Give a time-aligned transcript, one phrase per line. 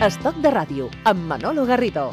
[0.00, 2.06] Estoc de ràdio, amb Manolo Garrido.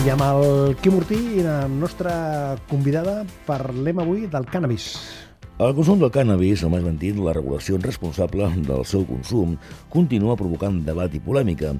[0.00, 2.16] I amb el Quim Ortí i la nostra
[2.72, 4.94] convidada parlem avui del cànnabis.
[5.56, 9.54] El consum del cànnabis, o més ben dit, la regulació responsable del seu consum,
[9.88, 11.70] continua provocant debat i polèmica.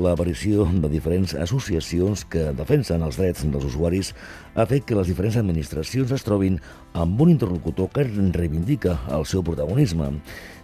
[0.00, 4.14] L'aparició de diferents associacions que defensen els drets dels usuaris
[4.56, 6.56] ha fet que les diferents administracions es trobin
[6.96, 10.08] amb un interlocutor que reivindica el seu protagonisme.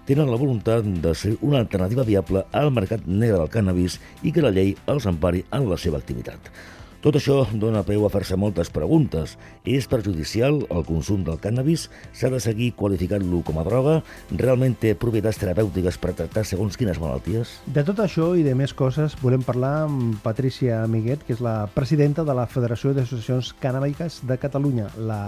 [0.09, 4.41] Tenen la voluntat de ser una alternativa viable al mercat negre del cànnabis i que
[4.41, 6.49] la llei els empari en la seva activitat.
[7.05, 9.35] Tot això dona peu a fer-se moltes preguntes.
[9.69, 11.91] És perjudicial el consum del cànnabis?
[12.17, 13.99] S'ha de seguir qualificant-lo com a droga?
[14.33, 17.59] Realment té propietats terapèutiques per tractar segons quines malalties?
[17.67, 21.67] De tot això i de més coses volem parlar amb Patricia Amiguet, que és la
[21.75, 25.21] presidenta de la Federació d'Associacions Cannàbiques de Catalunya, la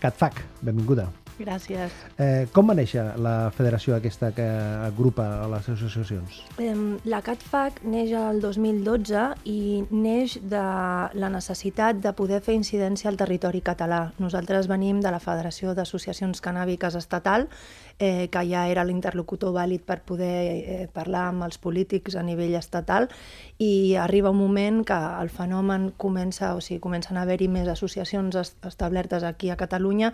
[0.00, 0.40] CatFac.
[0.64, 1.10] Benvinguda.
[1.38, 1.94] Gràcies.
[2.18, 4.46] Eh, com va néixer la federació aquesta que
[4.86, 6.40] agrupa les associacions?
[6.62, 6.74] Eh,
[7.10, 10.62] la CatFac neix el 2012 i neix de
[11.18, 14.12] la necessitat de poder fer incidència al territori català.
[14.22, 17.48] Nosaltres venim de la Federació d'Associacions Cannàbiques Estatal,
[17.98, 22.56] eh, que ja era l'interlocutor vàlid per poder eh, parlar amb els polítics a nivell
[22.58, 23.08] estatal
[23.58, 28.36] i arriba un moment que el fenomen comença, o sigui, comencen a haver-hi més associacions
[28.66, 30.12] establertes aquí a Catalunya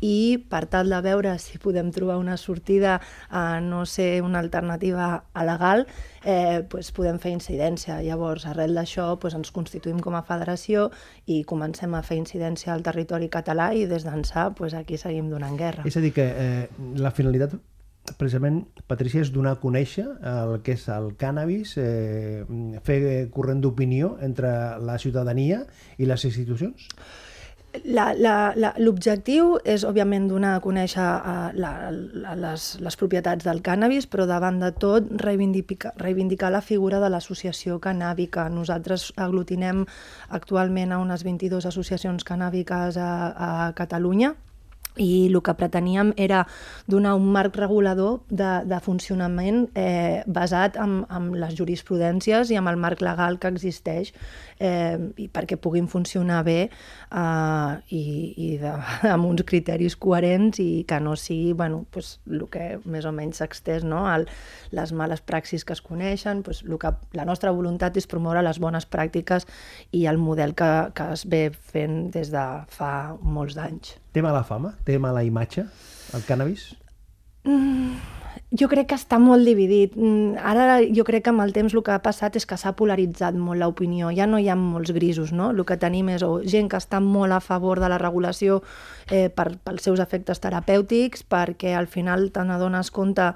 [0.00, 5.24] i per tal de veure si podem trobar una sortida a no ser una alternativa
[5.34, 5.86] legal,
[6.24, 7.98] eh, pues podem fer incidència.
[8.02, 10.88] Llavors, arrel d'això, pues ens constituïm com a federació
[11.26, 15.58] i comencem a fer incidència al territori català i des d'ençà pues aquí seguim donant
[15.58, 15.86] guerra.
[15.86, 17.58] És a dir, que eh, la finalitat
[18.16, 22.44] precisament, Patricia, és donar a conèixer el que és el cànnabis, eh,
[22.84, 25.64] fer corrent d'opinió entre la ciutadania
[25.98, 26.88] i les institucions?
[27.84, 34.24] L'objectiu és, òbviament, donar a conèixer uh, la, la, les, les propietats del cànnabis, però
[34.26, 38.48] davant de tot reivindicar, reivindicar la figura de l'associació cannàbica.
[38.48, 39.84] Nosaltres aglutinem
[40.30, 44.32] actualment a unes 22 associacions cannàbiques a, a Catalunya,
[44.98, 46.44] i el que preteníem era
[46.86, 52.72] donar un marc regulador de, de funcionament eh, basat en, en les jurisprudències i amb
[52.72, 54.12] el marc legal que existeix
[54.58, 58.02] eh, i perquè puguin funcionar bé eh, i,
[58.36, 58.74] i de,
[59.14, 63.42] amb uns criteris coherents i que no sigui bueno, pues, el que més o menys
[63.42, 64.04] s'extès, no?
[64.10, 64.28] El,
[64.74, 68.60] les males praxis que es coneixen, pues, el que, la nostra voluntat és promoure les
[68.62, 69.46] bones pràctiques
[69.92, 72.92] i el model que, que es ve fent des de fa
[73.22, 73.96] molts d'anys.
[74.12, 74.72] Té mala fama?
[74.84, 75.66] Té mala imatge,
[76.16, 76.70] el cànnabis?
[77.44, 77.98] Mm,
[78.50, 79.92] jo crec que està molt dividit.
[79.96, 82.72] Mm, ara jo crec que amb el temps el que ha passat és que s'ha
[82.72, 84.08] polaritzat molt l'opinió.
[84.16, 85.50] Ja no hi ha molts grisos, no?
[85.52, 88.62] El que tenim és o gent que està molt a favor de la regulació
[89.10, 93.34] eh, per, pels seus efectes terapèutics, perquè al final te n'adones compte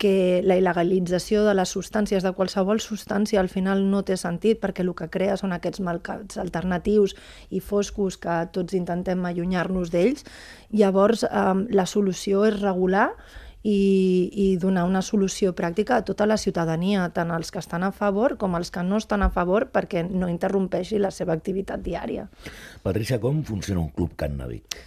[0.00, 4.80] que la il·legalització de les substàncies, de qualsevol substància, al final no té sentit perquè
[4.80, 7.16] el que crea són aquests mercats alternatius
[7.50, 10.24] i foscos que tots intentem allunyar-nos d'ells.
[10.72, 13.10] Llavors, eh, la solució és regular
[13.62, 17.92] i, i donar una solució pràctica a tota la ciutadania, tant els que estan a
[17.92, 22.28] favor com els que no estan a favor perquè no interrompeixi la seva activitat diària.
[22.82, 24.80] Patricia, com funciona un club cannàbic?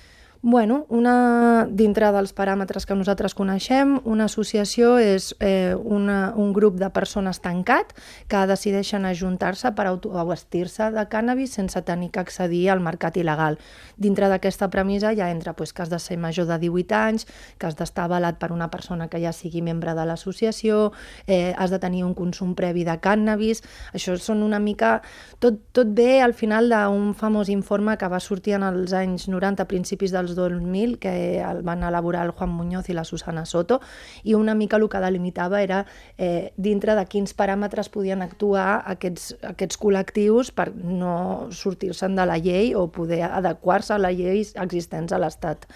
[0.45, 6.75] Bueno, una, dintre dels paràmetres que nosaltres coneixem, una associació és eh, una, un grup
[6.81, 7.93] de persones tancat
[8.27, 13.55] que decideixen ajuntar-se per autoabastir-se de cànnabis sense tenir que accedir al mercat il·legal.
[13.95, 17.23] Dintre d'aquesta premissa ja entra pues, que has de ser major de 18 anys,
[17.55, 20.91] que has d'estar avalat per una persona que ja sigui membre de l'associació,
[21.25, 23.63] eh, has de tenir un consum previ de cànnabis...
[23.95, 24.97] Això són una mica...
[25.39, 29.71] Tot, tot ve al final d'un famós informe que va sortir en els anys 90,
[29.71, 33.79] principis dels 2000 que el van elaborar el Juan Muñoz i la Susana Soto
[34.23, 35.85] i una mica el que delimitava era
[36.17, 42.37] eh, dintre de quins paràmetres podien actuar aquests, aquests col·lectius per no sortir-se'n de la
[42.37, 45.67] llei o poder adequar-se a les lleis existents a l'Estat.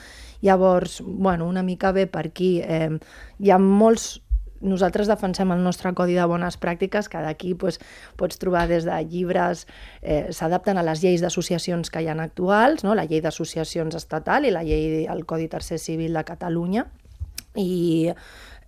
[0.41, 2.59] Llavors, bueno, una mica bé per aquí.
[2.61, 2.97] Eh,
[3.39, 4.19] hi ha molts
[4.61, 7.79] nosaltres defensem el nostre codi de bones pràctiques, que d'aquí pues,
[8.17, 9.65] pots trobar des de llibres,
[10.01, 12.95] eh, s'adapten a les lleis d'associacions que hi ha actuals, no?
[12.95, 16.87] la llei d'associacions estatal i la llei, el Codi Tercer Civil de Catalunya,
[17.57, 18.11] i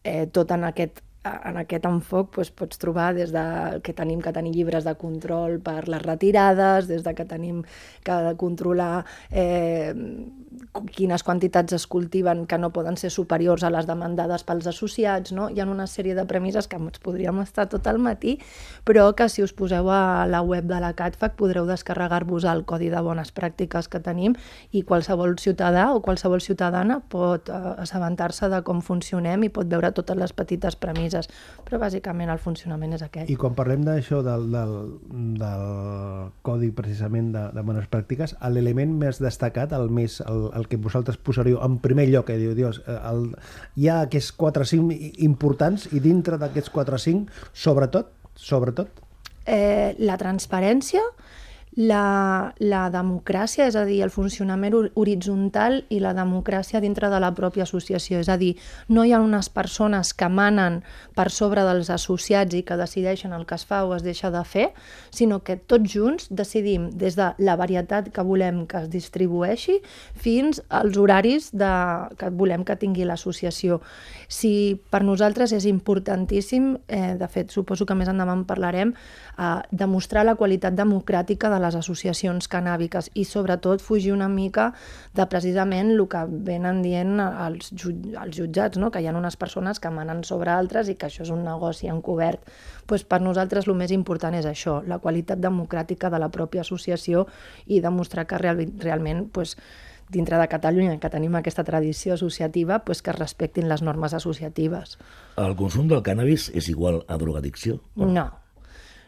[0.04, 3.44] eh, tot en aquest en aquest enfoc doncs, pots trobar des de
[3.84, 7.64] que tenim que tenir llibres de control per les retirades, des de que tenim
[8.04, 9.94] que controlar eh,
[10.96, 15.50] quines quantitats es cultiven que no poden ser superiors a les demandades pels associats, no?
[15.50, 18.38] Hi ha una sèrie de premisses que ens podríem estar tot el matí,
[18.88, 22.90] però que si us poseu a la web de la CATFAC podreu descarregar-vos el codi
[22.90, 24.36] de bones pràctiques que tenim
[24.72, 29.92] i qualsevol ciutadà o qualsevol ciutadana pot eh, assabentar-se de com funcionem i pot veure
[29.96, 31.09] totes les petites premisses,
[31.66, 33.30] però bàsicament el funcionament és aquest.
[33.32, 34.76] I quan parlem d'això del, del,
[35.40, 35.66] del
[36.46, 41.18] codi precisament de, de bones pràctiques, l'element més destacat, el més el, el que vosaltres
[41.18, 43.30] posaríeu en primer lloc, que diu, Dios, eh, el,
[43.80, 49.06] hi ha aquests 4 o 5 importants i dintre d'aquests 4 o 5, sobretot, sobretot?
[49.50, 51.02] Eh, la transparència,
[51.78, 57.32] la, la democràcia, és a dir, el funcionament horitzontal i la democràcia dintre de la
[57.38, 58.20] pròpia associació.
[58.20, 58.56] És a dir,
[58.90, 60.82] no hi ha unes persones que manen
[61.16, 64.44] per sobre dels associats i que decideixen el que es fa o es deixa de
[64.44, 64.70] fer,
[65.14, 69.80] sinó que tots junts decidim des de la varietat que volem que es distribueixi
[70.16, 71.72] fins als horaris de,
[72.18, 73.80] que volem que tingui l'associació.
[74.28, 78.94] Si per nosaltres és importantíssim, eh, de fet, suposo que més endavant parlarem,
[79.38, 84.72] eh, demostrar la qualitat democràtica de les associacions canàbiques i sobretot fugir una mica
[85.16, 88.92] de precisament el que venen dient els, jutj els jutjats, no?
[88.92, 91.92] que hi ha unes persones que manen sobre altres i que això és un negoci
[91.92, 92.48] encobert.
[92.90, 97.28] Pues per nosaltres el més important és això, la qualitat democràtica de la pròpia associació
[97.68, 99.56] i demostrar que real, realment pues,
[100.10, 104.98] dintre de Catalunya, que tenim aquesta tradició associativa, pues que es respectin les normes associatives.
[105.38, 107.80] El consum del cànnabis és igual a drogadicció?
[107.96, 108.26] No,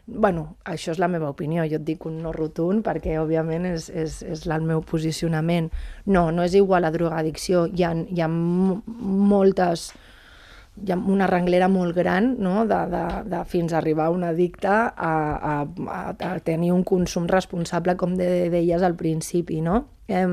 [0.06, 3.89] bueno, això és la meva opinió, jo et dic un no rotund perquè òbviament és,
[3.89, 5.69] és, és el meu posicionament.
[6.06, 9.92] No, no és igual a drogadicció, hi ha, hi ha moltes
[10.81, 12.65] hi ha una renglera molt gran no?
[12.65, 16.86] de, de, de fins a arribar a un addicte a, a, a, a tenir un
[16.88, 19.59] consum responsable, com de, deies al principi.
[19.62, 19.83] No?
[20.07, 20.25] Eh,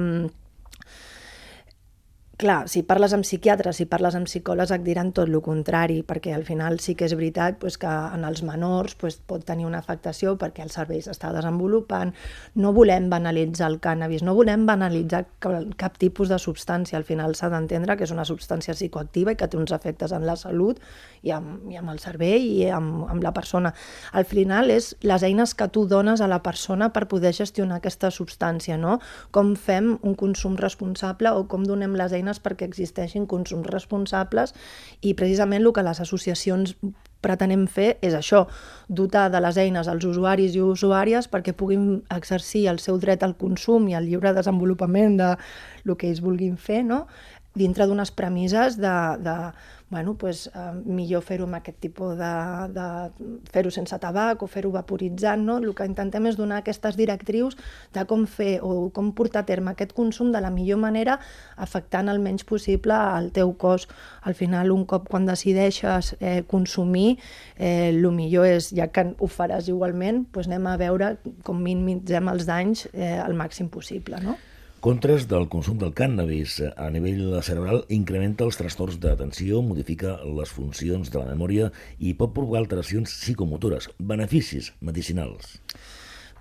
[2.39, 6.31] Clar, si parles amb psiquiatres, si parles amb psicòlegs et diran tot el contrari, perquè
[6.37, 9.81] al final sí que és veritat pues, que en els menors pues, pot tenir una
[9.83, 12.13] afectació perquè el cervell s'està desenvolupant.
[12.55, 16.95] No volem banalitzar el cànnabis, no volem banalitzar cap, cap tipus de substància.
[17.01, 20.23] Al final s'ha d'entendre que és una substància psicoactiva i que té uns efectes en
[20.31, 20.79] la salut
[21.27, 23.75] i amb, i amb el cervell i amb, amb la persona.
[24.15, 28.15] Al final és les eines que tu dones a la persona per poder gestionar aquesta
[28.15, 29.01] substància, no?
[29.35, 34.55] Com fem un consum responsable o com donem les eines eines perquè existeixin consums responsables
[35.01, 36.77] i precisament el que les associacions
[37.21, 38.45] pretenem fer és això,
[38.89, 43.35] dotar de les eines als usuaris i usuàries perquè puguin exercir el seu dret al
[43.35, 45.33] consum i al lliure desenvolupament de
[45.89, 47.07] el que ells vulguin fer, no?
[47.59, 48.95] Dintre d'unes premisses de,
[49.25, 49.37] de
[49.91, 52.33] bueno, pues, eh, millor fer-ho amb aquest tipus de...
[52.77, 52.87] de
[53.49, 55.57] fer-ho sense tabac o fer-ho vaporitzant, no?
[55.63, 57.57] El que intentem és donar aquestes directrius
[57.97, 61.17] de com fer o com portar a terme aquest consum de la millor manera
[61.57, 63.89] afectant el menys possible al teu cos.
[64.29, 67.17] Al final, un cop quan decideixes eh, consumir,
[67.57, 71.15] eh, el millor és, ja que ho faràs igualment, doncs anem a veure
[71.47, 74.37] com minimitzem els danys eh, al màxim possible, no?
[74.79, 81.11] Contres del consum del cànnabis a nivell cerebral incrementa els trastorns d'atenció, modifica les funcions
[81.11, 85.57] de la memòria i pot provocar alteracions psicomotores, beneficis medicinals.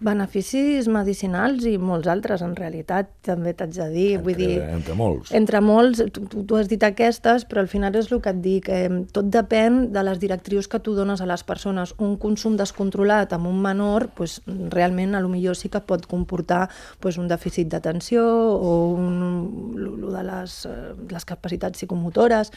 [0.03, 4.07] Beneficis medicinals i molts altres, en realitat, també t'haig de dir.
[4.17, 5.31] Entre, vull dir, entre molts.
[5.39, 8.69] Entre molts, tu, tu has dit aquestes, però al final és el que et dic,
[8.69, 11.95] eh, tot depèn de les directrius que tu dones a les persones.
[12.03, 14.39] Un consum descontrolat amb un menor, pues,
[14.73, 16.67] realment a lo millor sí que pot comportar
[16.99, 22.53] pues, un dèficit d'atenció o un, lo de les, eh, les capacitats psicomotores,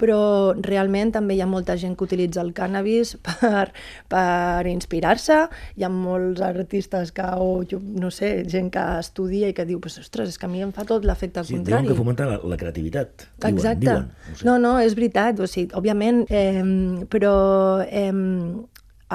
[0.00, 3.66] però realment també hi ha molta gent que utilitza el cànnabis per,
[4.12, 5.40] per inspirar-se,
[5.76, 9.80] hi ha molts artistes que, o jo no sé, gent que estudia i que diu,
[9.82, 11.86] pues, ostres, és que a mi em fa tot l'efecte sí, contrari.
[11.86, 13.28] Diuen que fomenta la, la creativitat.
[13.36, 13.86] Diuen, Exacte.
[13.86, 14.48] Diuen, no, sé.
[14.48, 16.64] no, no, és veritat, o sigui, òbviament, eh,
[17.12, 17.36] però
[17.86, 18.12] eh,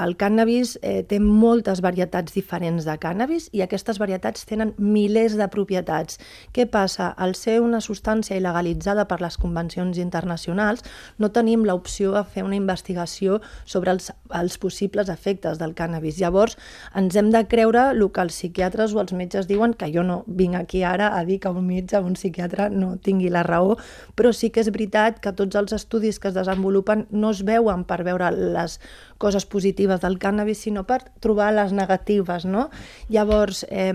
[0.00, 5.48] el cànnabis eh, té moltes varietats diferents de cànnabis i aquestes varietats tenen milers de
[5.52, 6.16] propietats.
[6.56, 7.10] Què passa?
[7.12, 10.80] Al ser una substància il·legalitzada per les convencions internacionals,
[11.18, 16.20] no tenim l'opció de fer una investigació sobre els, els possibles efectes del cànnabis.
[16.22, 16.56] Llavors,
[16.96, 20.22] ens hem de creure el que els psiquiatres o els metges diuen, que jo no
[20.26, 23.76] vinc aquí ara a dir que un metge o un psiquiatre no tingui la raó,
[24.16, 27.84] però sí que és veritat que tots els estudis que es desenvolupen no es veuen
[27.84, 28.78] per veure les
[29.22, 32.68] coses positives del cànnabis, sinó per trobar les negatives, no?
[33.12, 33.92] Llavors, eh,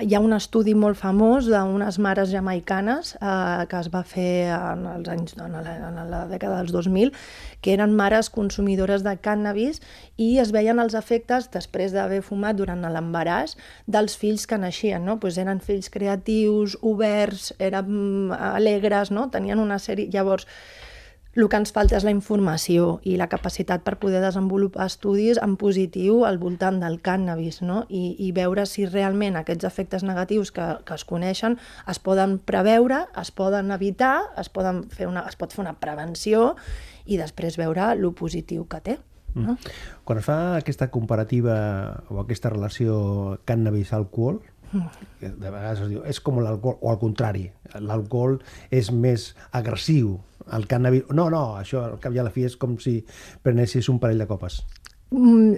[0.00, 4.86] hi ha un estudi molt famós d'unes mares jamaicanes eh, que es va fer en,
[4.94, 7.12] els anys, en, la, en la dècada dels 2000,
[7.60, 9.82] que eren mares consumidores de cànnabis
[10.16, 13.56] i es veien els efectes després d'haver fumat durant l'embaràs
[13.86, 15.18] dels fills que naixien, no?
[15.20, 19.28] pues eren fills creatius, oberts, eren mm, alegres, no?
[19.34, 20.08] tenien una sèrie...
[20.10, 20.48] Llavors,
[21.36, 25.54] el que ens falta és la informació i la capacitat per poder desenvolupar estudis en
[25.60, 27.84] positiu al voltant del cànnabis no?
[27.88, 31.58] I, i veure si realment aquests efectes negatius que, que es coneixen
[31.90, 36.56] es poden preveure, es poden evitar, es, poden fer una, es pot fer una prevenció
[37.06, 38.98] i després veure lo positiu que té.
[39.34, 39.54] No?
[39.54, 39.74] Mm.
[40.04, 41.54] Quan es fa aquesta comparativa
[42.10, 44.40] o aquesta relació cànnabis-alcohol,
[45.20, 48.38] de vegades es diu, és com l'alcohol, o al contrari, l'alcohol
[48.74, 50.18] és més agressiu,
[50.56, 51.08] el cannabis...
[51.14, 52.98] No, no, això al cap i a la fi és com si
[53.42, 54.60] prenessis un parell de copes.
[55.10, 55.56] Mm,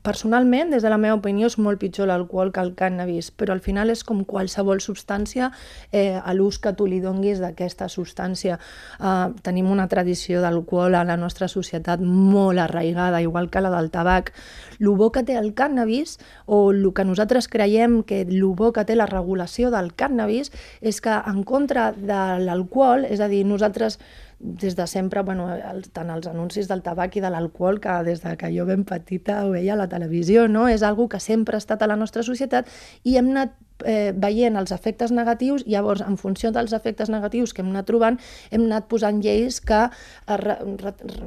[0.00, 3.60] personalment, des de la meva opinió, és molt pitjor l'alcohol que el cannabis, però al
[3.60, 5.50] final és com qualsevol substància
[5.92, 8.56] eh, a l'ús que tu li donguis d'aquesta substància.
[8.56, 13.90] Eh, tenim una tradició d'alcohol a la nostra societat molt arraigada, igual que la del
[13.92, 14.32] tabac.
[14.80, 16.16] El bo que té el cannabis,
[16.46, 20.48] o el que nosaltres creiem que el bo que té la regulació del cannabis,
[20.80, 23.98] és que en contra de l'alcohol, és a dir, nosaltres
[24.40, 28.22] des de sempre, bueno, el, tant els anuncis del tabac i de l'alcohol, que des
[28.22, 30.68] de que jo ben petita ho veia a la televisió, no?
[30.68, 32.70] és algo que sempre ha estat a la nostra societat
[33.02, 37.62] i hem anat eh, veient els efectes negatius, llavors, en funció dels efectes negatius que
[37.62, 38.18] hem anat trobant,
[38.50, 39.86] hem anat posant lleis que
[40.28, 40.56] re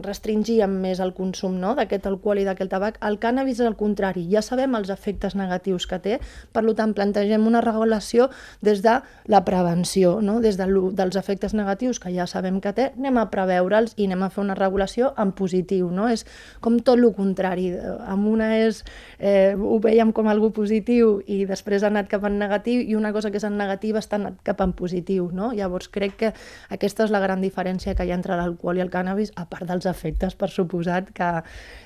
[0.01, 1.74] restringien més el consum no?
[1.77, 3.00] d'aquest alcohol i d'aquest tabac.
[3.05, 6.20] El cànnabis és el contrari, ja sabem els efectes negatius que té,
[6.51, 8.29] per tant, plantegem una regulació
[8.62, 10.39] des de la prevenció, no?
[10.41, 14.24] des de dels efectes negatius que ja sabem que té, anem a preveure'ls i anem
[14.25, 15.89] a fer una regulació en positiu.
[15.91, 16.08] No?
[16.10, 16.25] És
[16.62, 17.72] com tot el contrari.
[18.08, 18.84] Amb una és,
[19.20, 23.13] eh, ho veiem com algo positiu i després ha anat cap en negatiu i una
[23.15, 25.51] cosa que és en negativa està cap en positiu, no?
[25.55, 26.33] Llavors crec que
[26.74, 29.69] aquesta és la gran diferència que hi ha entre l'alcohol i el cànnabis, a part
[29.69, 31.31] dels efectes, per suposat, que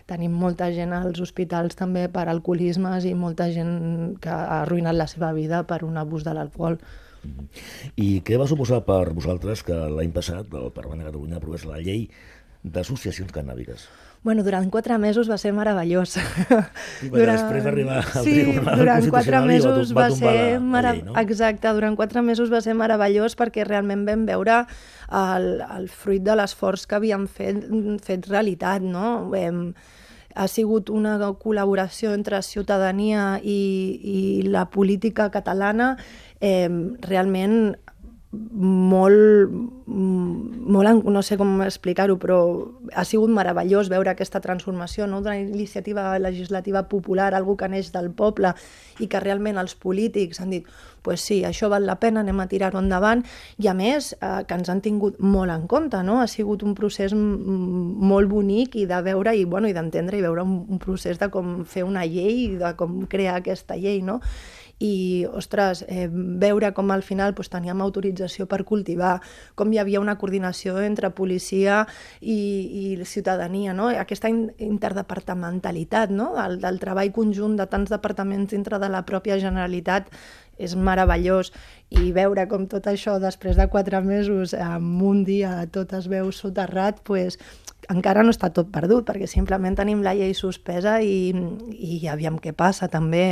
[0.09, 5.09] tenim molta gent als hospitals també per alcoholismes i molta gent que ha arruïnat la
[5.11, 6.79] seva vida per un abús de l'alcohol.
[7.97, 11.81] I què va suposar per vosaltres que l'any passat el Parlament de Catalunya aprovés la
[11.81, 12.07] llei
[12.61, 13.87] d'associacions cannàbiques?
[14.25, 16.15] Bueno, durant quatre mesos va ser meravellós.
[16.17, 17.35] I durant...
[17.37, 20.95] després d'arribar al sí, Tribunal durant quatre mesos va, va ser mara...
[20.95, 21.13] llei, no?
[21.21, 24.63] Exacte, durant quatre mesos va ser meravellós perquè realment vam veure
[25.13, 27.61] el, el fruit de l'esforç que havíem fet,
[28.01, 29.27] fet realitat, no?
[29.29, 29.67] Vam,
[30.33, 33.59] ha sigut una col·laboració entre ciutadania i,
[34.01, 35.93] i la política catalana
[36.41, 36.65] eh,
[37.05, 37.75] realment
[38.31, 39.51] molt,
[39.85, 42.39] molt, no sé com explicar-ho, però
[42.93, 45.21] ha sigut meravellós veure aquesta transformació no?
[45.21, 48.53] d'una iniciativa legislativa popular, algú que neix del poble
[48.99, 50.67] i que realment els polítics han dit
[51.05, 53.21] pues sí, això val la pena, anem a tirar-ho endavant,
[53.61, 56.17] i a més eh, que ens han tingut molt en compte, no?
[56.19, 60.41] ha sigut un procés molt bonic i de veure i bueno, i d'entendre i veure
[60.41, 64.19] un, un procés de com fer una llei, de com crear aquesta llei, no?
[64.79, 69.21] I, ostres, eh, veure com al final pues, teníem autorització per cultivar,
[69.55, 71.85] com hi havia una coordinació entre policia
[72.19, 73.87] i, i ciutadania, no?
[73.89, 76.33] aquesta interdepartamentalitat no?
[76.35, 80.11] del, del treball conjunt de tants departaments dintre de la pròpia Generalitat
[80.57, 81.51] és meravellós
[81.91, 86.31] i veure com tot això després de quatre mesos en un dia tot es veu
[86.31, 87.39] soterrat, pues,
[87.91, 91.31] encara no està tot perdut, perquè simplement tenim la llei suspesa i,
[91.75, 93.25] i aviam què passa també.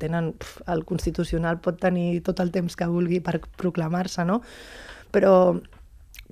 [0.00, 4.40] Tenen, pf, el Constitucional pot tenir tot el temps que vulgui per proclamar-se, no?
[5.14, 5.34] Però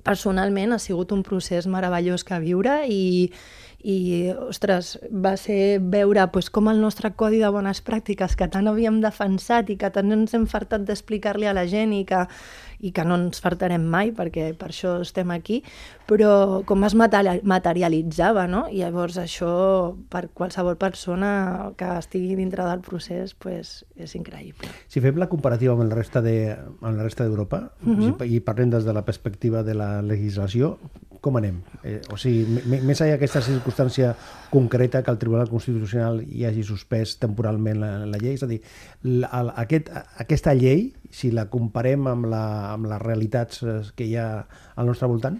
[0.03, 3.29] personalment ha sigut un procés meravellós que viure i,
[3.83, 3.97] i
[4.31, 9.01] ostres, va ser veure pues, com el nostre codi de bones pràctiques que tant havíem
[9.03, 12.25] defensat i que tant ens hem fartat d'explicar-li a la gent i que,
[12.83, 15.61] i que no ens fartarem mai perquè per això estem aquí,
[16.09, 18.65] però com es materialitzava, no?
[18.67, 19.53] I llavors això
[20.11, 21.31] per qualsevol persona
[21.79, 24.69] que estigui dintre del procés pues, és increïble.
[24.91, 28.13] Si fem la comparativa amb el resta de, amb la resta d'Europa uh mhm.
[28.19, 28.27] -huh.
[28.27, 30.77] i parlem des de la perspectiva de la legislació,
[31.23, 31.61] com anem?
[31.87, 34.11] Eh, o sigui, més enllà d'aquesta circumstància
[34.51, 38.59] concreta que el Tribunal Constitucional hi hagi suspès temporalment la, la llei, és a dir,
[39.07, 39.29] la,
[39.63, 39.87] aquest,
[40.19, 44.27] aquesta llei, si la comparem amb, la, amb les realitats eh, que hi ha
[44.75, 45.39] al nostre voltant?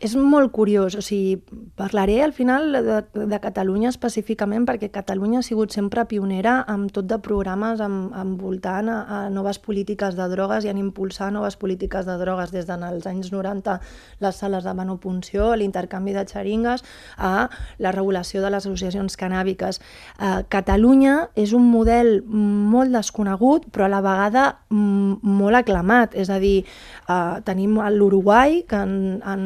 [0.00, 1.38] És molt curiós, o sigui,
[1.78, 7.08] parlaré al final de, de Catalunya específicament perquè Catalunya ha sigut sempre pionera amb tot
[7.10, 12.06] de programes amb, envoltant a, a noves polítiques de drogues i en impulsar noves polítiques
[12.06, 13.78] de drogues des dels anys 90,
[14.20, 16.84] les sales de manopunció, l'intercanvi de xeringues,
[17.16, 19.80] a la regulació de les associacions canàbiques.
[20.18, 26.38] Eh, Catalunya és un model molt desconegut, però a la vegada molt aclamat, és a
[26.42, 26.64] dir,
[27.08, 29.44] eh, tenim l'Uruguai, que en, en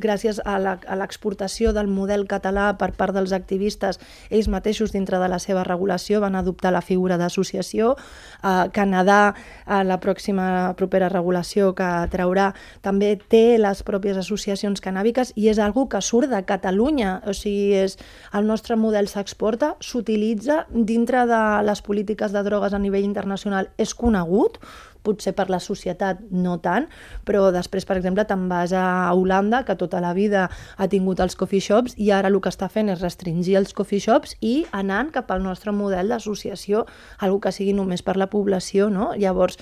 [0.00, 0.56] gràcies a
[0.96, 4.00] l'exportació del model català per part dels activistes,
[4.30, 7.94] ells mateixos dintre de la seva regulació van adoptar la figura d'associació.
[8.42, 9.34] Eh, Canadà,
[9.66, 12.50] a la pròxima propera regulació que traurà,
[12.82, 17.74] també té les pròpies associacions canàbiques i és algo que surt de Catalunya, o sigui,
[17.84, 17.98] és,
[18.32, 23.94] el nostre model s'exporta, s'utilitza dintre de les polítiques de drogues a nivell internacional, és
[23.94, 24.58] conegut,
[25.02, 26.88] potser per la societat no tant,
[27.28, 31.36] però després, per exemple, te'n vas a Holanda, que tota la vida ha tingut els
[31.36, 35.12] coffee shops, i ara el que està fent és restringir els coffee shops i anant
[35.14, 36.86] cap al nostre model d'associació,
[37.18, 39.12] algo que sigui només per la població, no?
[39.18, 39.58] Llavors,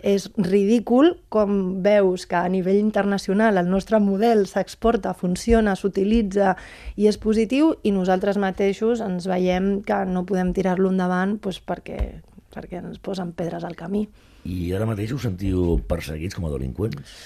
[0.00, 6.54] és ridícul com veus que a nivell internacional el nostre model s'exporta, funciona, s'utilitza
[6.96, 12.20] i és positiu i nosaltres mateixos ens veiem que no podem tirar-lo endavant doncs perquè,
[12.54, 14.06] perquè ens posen pedres al camí.
[14.46, 17.18] I ara mateix us sentiu perseguits com a delinqüents?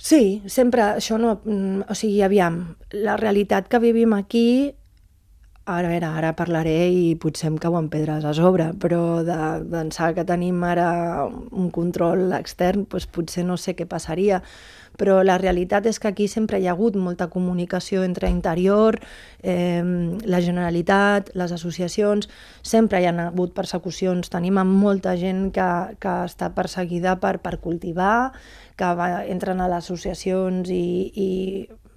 [0.00, 1.36] Sí, sempre, això no...
[1.44, 2.60] Mm, o sigui, aviam,
[2.96, 4.72] la realitat que vivim aquí
[5.70, 9.36] ara, ara, ara parlaré i potser em cauen pedres a sobre, però de
[9.70, 14.40] pensar que tenim ara un control extern, doncs potser no sé què passaria
[15.00, 18.98] però la realitat és que aquí sempre hi ha hagut molta comunicació entre interior,
[19.40, 19.80] eh,
[20.28, 22.28] la Generalitat, les associacions,
[22.62, 24.28] sempre hi ha hagut persecucions.
[24.28, 28.32] Tenim molta gent que, que està perseguida per, per cultivar,
[28.76, 30.84] que va, entren a les associacions i,
[31.16, 31.30] i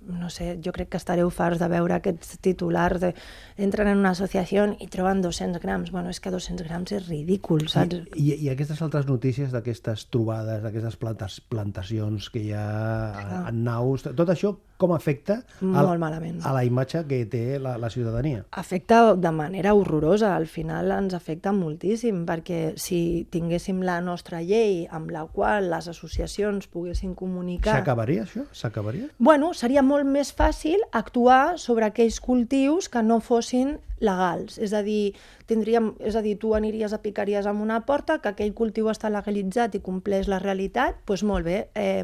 [0.08, 3.14] no sé, jo crec que estareu farts de veure aquests titulars de
[3.58, 5.92] entren en una associació i troben 200 grams.
[5.94, 8.04] Bueno, és que 200 grams és ridícul, saps?
[8.16, 13.64] I, i, i aquestes altres notícies d'aquestes trobades, d'aquestes plantes, plantacions que hi ha en
[13.68, 16.42] naus, tot això com afecta Molt malament.
[16.44, 18.44] a la imatge que té la, la ciutadania?
[18.52, 24.84] Afecta de manera horrorosa, al final ens afecta moltíssim, perquè si tinguéssim la nostra llei
[24.92, 27.78] amb la qual les associacions poguessin comunicar...
[27.80, 28.48] S'acabaria això?
[28.52, 29.08] S'acabaria?
[29.20, 34.58] Bueno, seria molt més fàcil actuar sobre aquells cultius que no fossin legals.
[34.60, 35.14] És a dir,
[35.48, 39.12] tindríem, és a dir, tu aniries a picaries amb una porta, que aquell cultiu està
[39.14, 42.04] legalitzat i compleix la realitat, doncs molt bé, eh,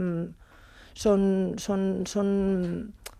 [0.99, 1.21] són,
[1.61, 2.29] són, són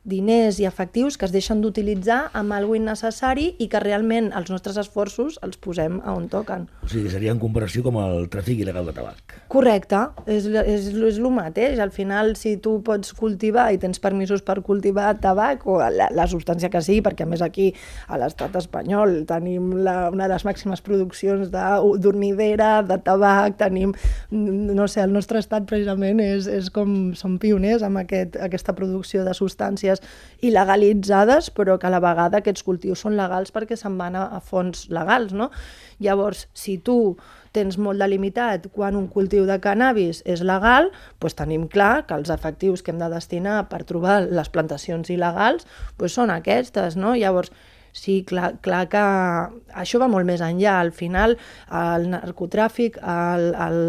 [0.08, 4.78] diners i efectius que es deixen d'utilitzar amb alguna innecessari i que realment els nostres
[4.80, 6.68] esforços els posem a on toquen.
[6.86, 9.36] O sigui, seria en comparació com el tràfic il·legal de tabac.
[9.52, 11.80] Correcte, és, és, és el mateix.
[11.84, 16.28] Al final, si tu pots cultivar i tens permisos per cultivar tabac o la, la
[16.32, 17.74] substància que sigui, perquè a més aquí
[18.08, 23.94] a l'estat espanyol tenim la, una de les màximes produccions d'ornidera, de, de tabac, tenim,
[24.32, 29.26] no sé, el nostre estat precisament és, és com som pioners amb aquest, aquesta producció
[29.28, 33.98] de substàncies substàncies il·legalitzades, però que a la vegada aquests cultius són legals perquè se'n
[34.00, 35.50] van a, a fons legals, no?
[36.00, 37.18] Llavors, si tu
[37.52, 42.32] tens molt delimitat quan un cultiu de cannabis és legal, doncs tenim clar que els
[42.32, 47.18] efectius que hem de destinar per trobar les plantacions il·legals doncs són aquestes, no?
[47.20, 47.52] Llavors,
[47.94, 49.04] Sí, clar, clar que
[49.82, 50.80] això va molt més enllà.
[50.80, 51.36] Al final,
[51.82, 53.80] el narcotràfic, el, el,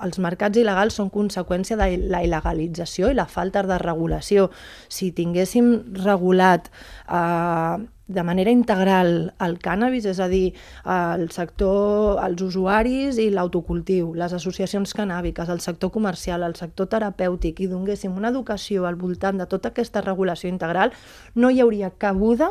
[0.00, 4.50] els mercats il·legals són conseqüència de la il·legalització i la falta de regulació.
[4.88, 5.72] Si tinguéssim
[6.04, 6.70] regulat
[7.08, 10.50] eh, de manera integral el cànnabis, és a dir,
[10.90, 17.62] el sector, els usuaris i l'autocultiu, les associacions cannàbiques, el sector comercial, el sector terapèutic,
[17.62, 20.94] i donéssim una educació al voltant de tota aquesta regulació integral,
[21.34, 22.50] no hi hauria cabuda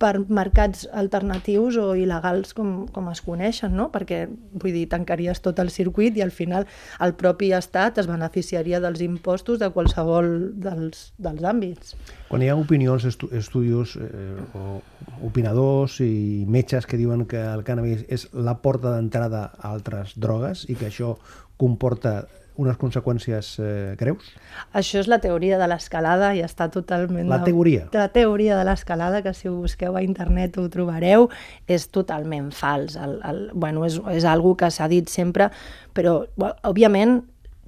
[0.00, 3.90] per mercats alternatius o il·legals com, com es coneixen, no?
[3.92, 6.66] perquè vull dir, tancaries tot el circuit i al final
[7.04, 10.30] el propi estat es beneficiaria dels impostos de qualsevol
[10.64, 11.94] dels, dels àmbits.
[12.30, 14.80] Quan hi ha opinions, estu estudis eh, o
[15.26, 20.64] opinadors i metges que diuen que el cannabis és la porta d'entrada a altres drogues
[20.70, 21.16] i que això
[21.60, 22.22] comporta
[22.60, 24.32] unes conseqüències eh, greus?
[24.76, 27.28] Això és la teoria de l'escalada i està totalment...
[27.30, 27.86] La teoria?
[27.94, 31.28] La teoria de l'escalada, que si ho busqueu a internet ho trobareu,
[31.70, 32.98] és totalment fals.
[33.00, 35.50] El, el, bueno, és, és algo que s'ha dit sempre,
[35.96, 37.20] però, bueno, òbviament,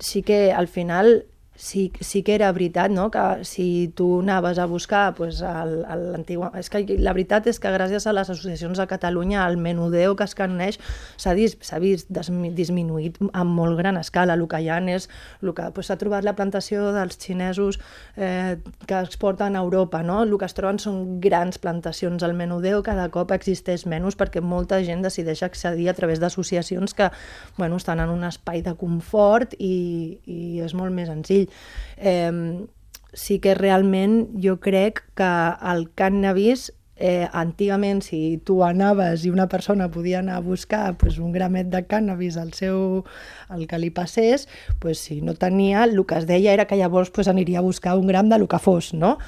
[0.02, 1.22] sí que al final
[1.62, 6.50] sí, sí que era veritat, no?, que si tu anaves a buscar pues, l'antiga...
[6.58, 10.26] És que la veritat és que gràcies a les associacions de Catalunya el menudeo que
[10.26, 10.80] es caneix
[11.22, 14.34] s'ha vist, vist disminuït a molt gran escala.
[14.34, 15.06] El que hi ha és
[15.38, 17.78] el que s'ha pues, trobat la plantació dels xinesos
[18.16, 20.24] eh, que exporten a Europa, no?
[20.26, 22.26] El que es troben són grans plantacions.
[22.26, 27.12] El menudeo cada cop existeix menys perquè molta gent decideix accedir a través d'associacions que
[27.56, 31.51] bueno, estan en un espai de confort i, i és molt més senzill
[31.96, 32.66] eh,
[33.12, 35.32] sí que realment jo crec que
[35.72, 41.18] el cannabis eh, antigament si tu anaves i una persona podia anar a buscar pues,
[41.18, 43.02] un gramet de cannabis al seu,
[43.50, 44.46] el que li passés,
[44.78, 47.96] pues, si no tenia, el que es deia era que llavors pues, aniria a buscar
[47.98, 49.18] un gram de lo que fos, no?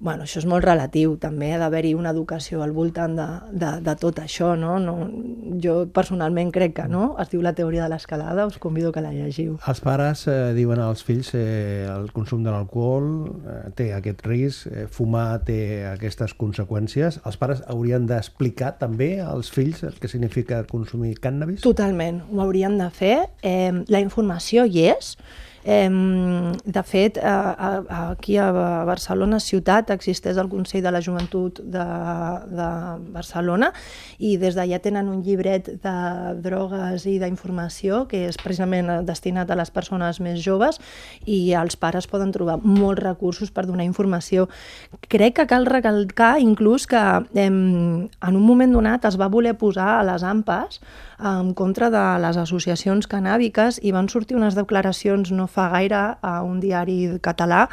[0.00, 3.94] Bueno, això és molt relatiu, també ha d'haver-hi una educació al voltant de, de, de
[4.00, 4.78] tot això, no?
[4.80, 4.94] no?
[5.60, 9.12] Jo personalment crec que no, es diu la teoria de l'escalada, us convido que la
[9.12, 9.58] llegiu.
[9.68, 14.70] Els pares eh, diuen als fills eh, el consum de l'alcohol eh, té aquest risc,
[14.72, 15.60] eh, fumar té
[15.90, 17.20] aquestes conseqüències.
[17.28, 21.60] Els pares haurien d'explicar també als fills el que significa consumir cannabis?
[21.66, 23.16] Totalment, ho haurien de fer.
[23.44, 25.14] Eh, la informació hi és,
[25.64, 28.50] de fet, aquí a
[28.88, 31.84] Barcelona ciutat existeix el Consell de la Joventut de,
[32.48, 32.68] de
[33.12, 33.68] Barcelona
[34.18, 35.96] i des d'allà tenen un llibret de
[36.40, 40.80] drogues i d'informació que és precisament destinat a les persones més joves
[41.26, 44.48] i els pares poden trobar molts recursos per donar informació.
[45.12, 47.00] Crec que cal recalcar inclús que
[47.34, 50.80] en un moment donat es va voler posar a les AMPAs
[51.20, 56.40] en contra de les associacions canàbiques i van sortir unes declaracions no fa gaire a
[56.46, 57.66] un diari català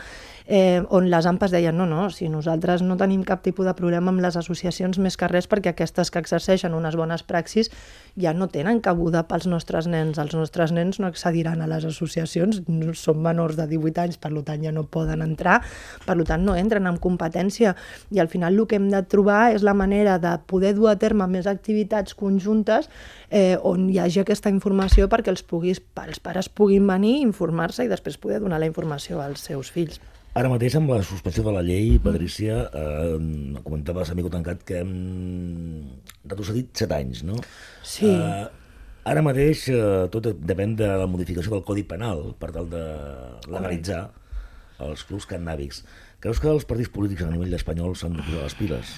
[0.48, 4.14] eh, on les AMPAs deien no, no, si nosaltres no tenim cap tipus de problema
[4.14, 7.70] amb les associacions més que res perquè aquestes que exerceixen unes bones praxis
[8.18, 10.18] ja no tenen cabuda pels nostres nens.
[10.18, 14.32] Els nostres nens no accediran a les associacions, no són menors de 18 anys, per
[14.48, 15.60] tant ja no poden entrar,
[16.08, 17.76] per tant no entren en competència
[18.12, 20.98] i al final el que hem de trobar és la manera de poder dur a
[20.98, 22.90] terme més activitats conjuntes
[23.30, 27.92] eh, on hi hagi aquesta informació perquè els, puguis, els pares puguin venir, informar-se i
[27.92, 30.00] després poder donar la informació als seus fills.
[30.38, 33.16] Ara mateix, amb la suspensió de la llei, Patricia, eh,
[33.66, 34.92] comentaves, amigo tancat, que hem
[36.30, 37.40] retrocedit set anys, no?
[37.82, 38.06] Sí.
[38.12, 38.44] Eh,
[39.10, 39.80] ara mateix eh,
[40.14, 42.84] tot depèn de la modificació del Codi Penal per tal de
[43.48, 44.04] legalitzar
[44.86, 45.82] els clubs cannàbics.
[46.22, 48.94] Creus que els partits polítics a nivell espanyol s'han de posar les piles?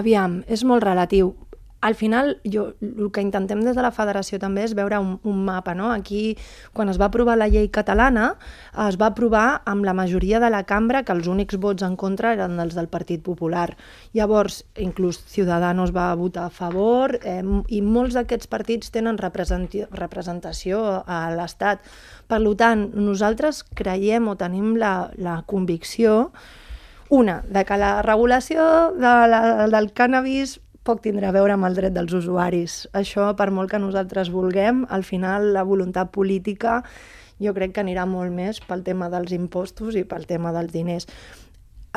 [0.00, 1.34] Aviam, és molt relatiu
[1.80, 5.44] al final, jo, el que intentem des de la federació també és veure un, un
[5.46, 5.76] mapa.
[5.78, 5.92] No?
[5.94, 6.36] Aquí,
[6.74, 8.32] quan es va aprovar la llei catalana,
[8.88, 12.34] es va aprovar amb la majoria de la cambra que els únics vots en contra
[12.34, 13.76] eren els del Partit Popular.
[14.12, 21.24] Llavors, inclús Ciudadanos va votar a favor eh, i molts d'aquests partits tenen representació a
[21.30, 21.84] l'Estat.
[22.28, 26.32] Per tant, nosaltres creiem o tenim la, la convicció
[27.08, 29.40] una, de que la regulació de la,
[29.72, 32.80] del cànnabis poc tindrà a veure amb el dret dels usuaris.
[32.96, 36.80] Això, per molt que nosaltres vulguem, al final la voluntat política
[37.38, 41.06] jo crec que anirà molt més pel tema dels impostos i pel tema dels diners.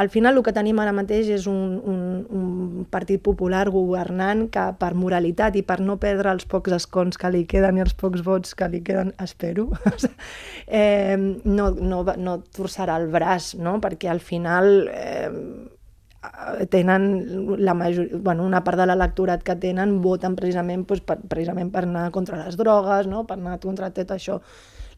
[0.01, 4.63] Al final el que tenim ara mateix és un, un, un partit popular governant que
[4.79, 8.23] per moralitat i per no perdre els pocs escons que li queden i els pocs
[8.23, 9.67] vots que li queden, espero,
[10.81, 13.75] eh, no, no, no torçarà el braç, no?
[13.83, 15.29] perquè al final eh,
[16.69, 21.71] tenen la major, bueno, una part de l'electorat que tenen voten precisament, doncs, per, precisament
[21.73, 23.25] per anar contra les drogues, no?
[23.25, 24.37] per anar contra tot això.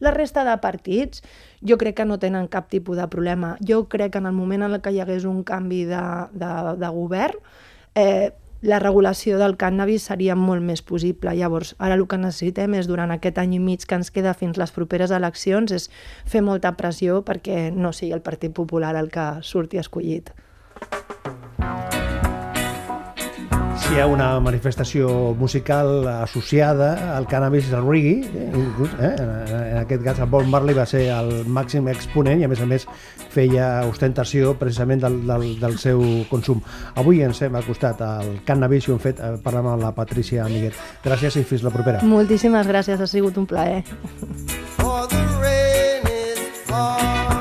[0.04, 1.22] La resta de partits
[1.64, 3.54] jo crec que no tenen cap tipus de problema.
[3.64, 6.90] Jo crec que en el moment en què hi hagués un canvi de, de, de
[6.92, 7.40] govern,
[7.94, 8.32] eh,
[8.64, 11.34] la regulació del cannabis seria molt més possible.
[11.36, 14.60] Llavors, ara el que necessitem és, durant aquest any i mig que ens queda fins
[14.60, 15.90] les properes eleccions, és
[16.24, 20.32] fer molta pressió perquè no sigui el Partit Popular el que surti escollit.
[23.84, 29.10] Si hi ha una manifestació musical associada al cannabis i al reggae, eh, inclús, eh,
[29.12, 32.62] en, en aquest cas el Bob Marley va ser el màxim exponent i a més
[32.64, 32.86] a més
[33.34, 36.64] feia ostentació precisament del, del, del seu consum.
[36.96, 40.48] Avui ens hem acostat al cannabis i ho hem fet eh, parlant amb la Patricia
[40.48, 40.80] Amiguet.
[41.04, 42.00] Gràcies i fins la propera.
[42.08, 43.84] Moltíssimes gràcies, ha sigut un plaer.
[44.80, 47.33] Oh, the rain is falling.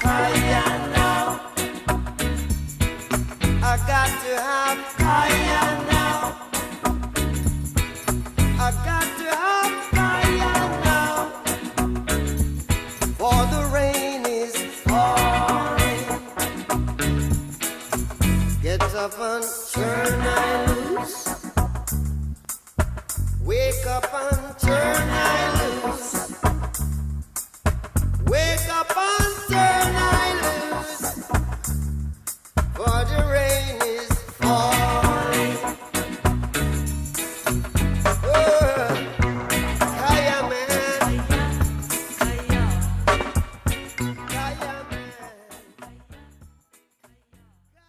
[0.00, 0.95] fire.